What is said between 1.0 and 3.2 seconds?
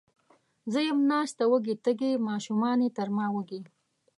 ناسته وږې، تږې، ماشومانې تر